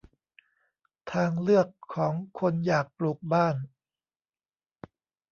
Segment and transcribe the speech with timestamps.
[1.11, 3.55] ทางเลือกของคนอยากปลูกบ้าน